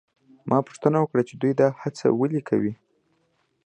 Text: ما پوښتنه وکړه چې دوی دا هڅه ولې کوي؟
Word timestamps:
ما 0.49 0.57
پوښتنه 0.67 0.97
وکړه 0.99 1.21
چې 1.29 1.33
دوی 1.41 1.53
دا 1.59 1.67
هڅه 1.81 2.05
ولې 2.19 2.41
کوي؟ 2.49 2.73